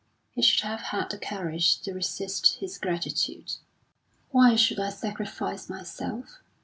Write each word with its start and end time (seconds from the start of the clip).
He 0.31 0.41
should 0.41 0.63
have 0.67 0.79
had 0.79 1.11
the 1.11 1.19
courage 1.19 1.79
to 1.81 1.93
resist 1.93 2.55
his 2.55 2.79
gratitude. 2.79 3.57
"Why 4.31 4.55
should 4.55 4.79
I 4.79 4.89
sacrifice 4.89 5.69
myself?" 5.69 6.39